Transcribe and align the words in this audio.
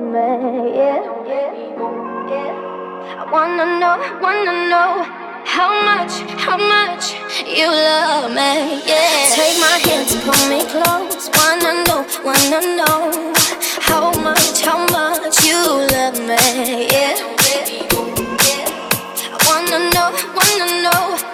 me, 0.00 0.76
yeah. 0.76 1.02
I 3.16 3.30
wanna 3.30 3.78
know, 3.78 3.96
wanna 4.20 4.68
know 4.68 5.04
how 5.44 5.70
much, 5.84 6.20
how 6.40 6.56
much 6.56 7.14
you 7.46 7.68
love 7.68 8.30
me, 8.30 8.82
yeah. 8.86 9.30
Take 9.34 9.58
my 9.60 9.78
hands, 9.86 10.16
pull 10.24 10.42
me 10.48 10.64
close. 10.66 11.30
Wanna 11.38 11.84
know, 11.84 12.06
wanna 12.24 12.60
know 12.76 13.32
how 13.80 14.12
much, 14.22 14.62
how 14.62 14.78
much 14.86 15.44
you 15.44 15.58
love 15.92 16.18
me, 16.18 16.88
yeah. 16.90 17.14
I 19.30 19.38
wanna 19.48 19.78
know, 19.94 20.10
wanna 20.34 20.82
know. 20.82 21.33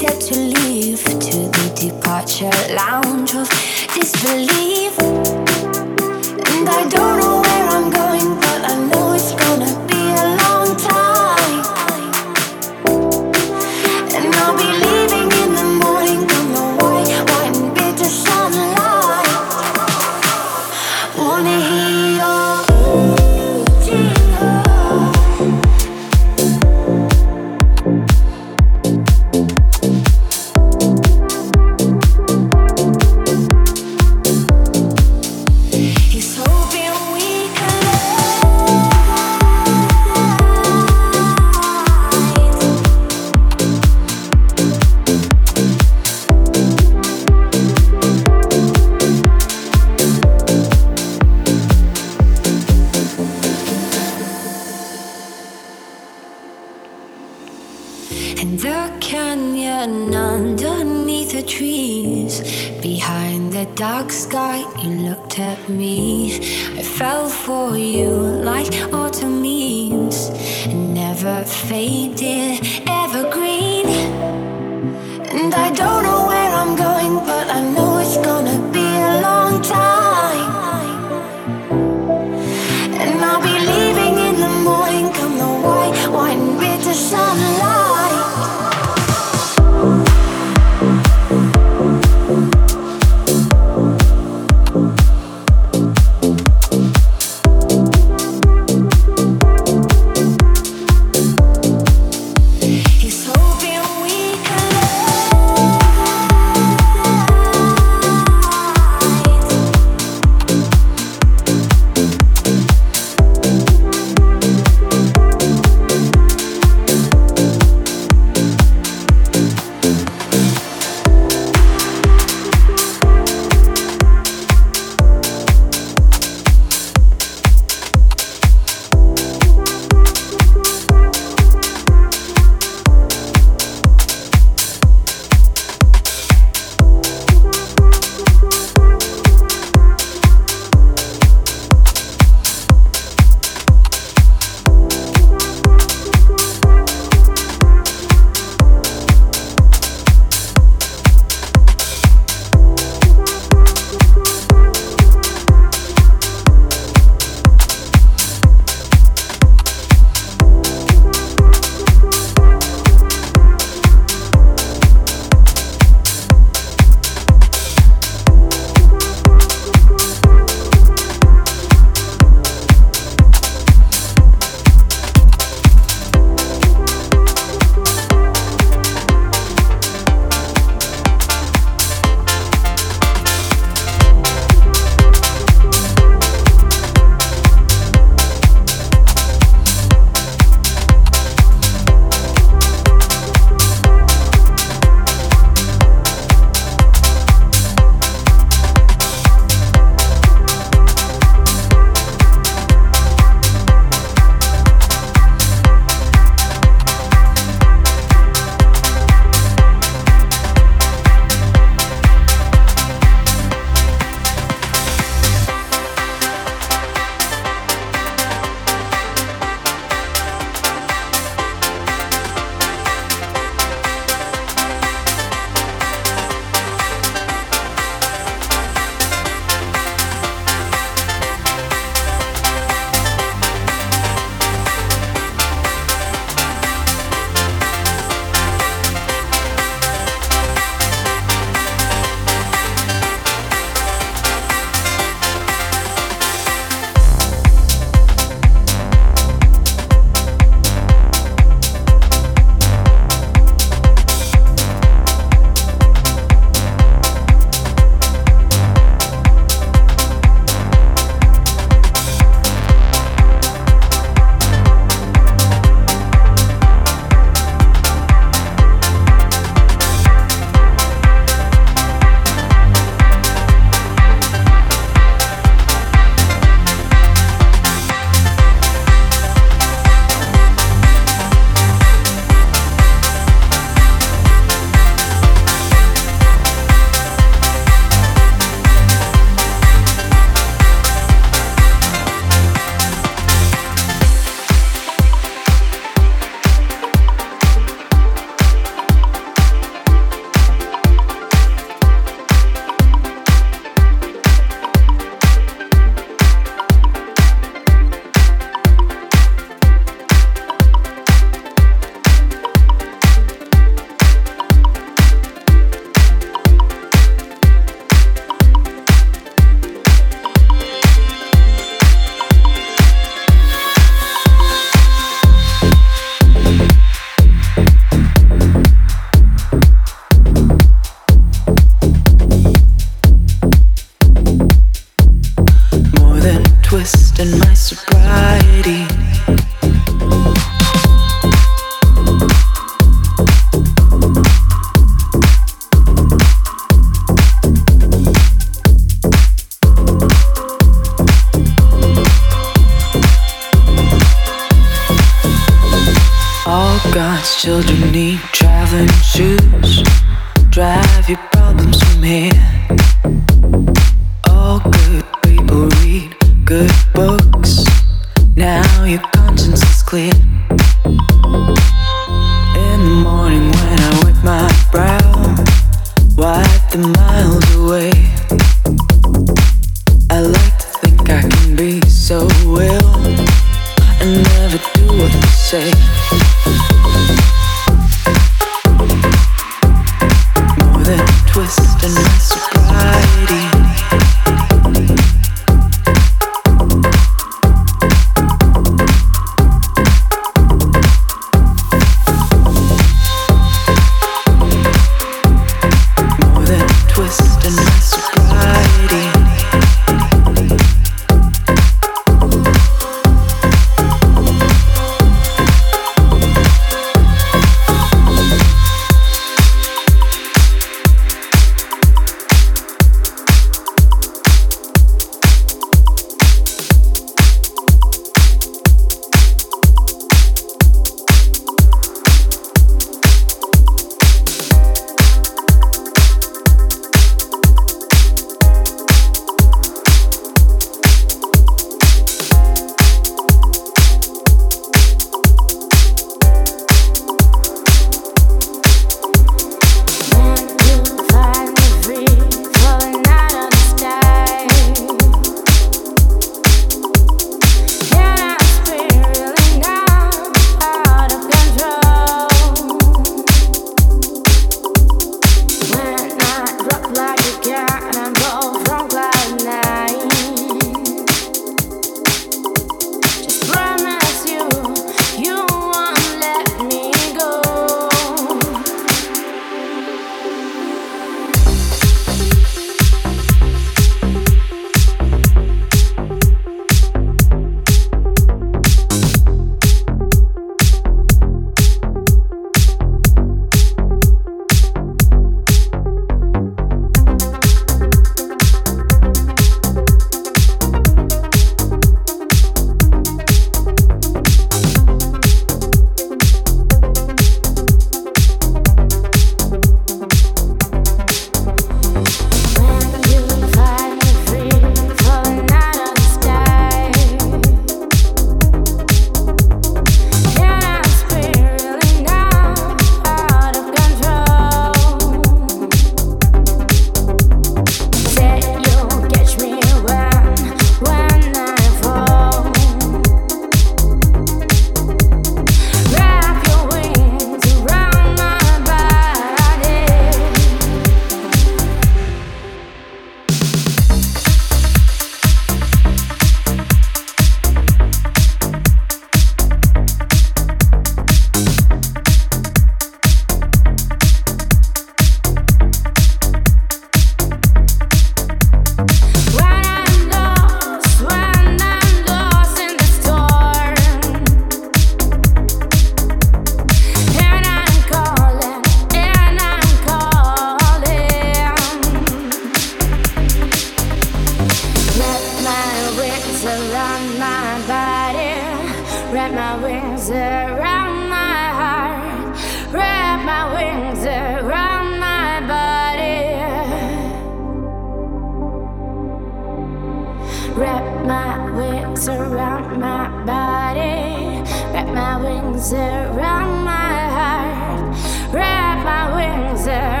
Wrap 590.55 591.05
my 591.05 591.51
wings 591.51 592.07
around 592.07 592.79
my 592.79 593.07
body. 593.25 594.43
Wrap 594.73 594.87
my 594.93 595.17
wings 595.23 595.71
around 595.73 596.65
my 596.65 597.09
heart. 597.17 598.33
Wrap 598.33 598.83
my 598.83 599.15
wings 599.15 599.67
around. 599.67 600.00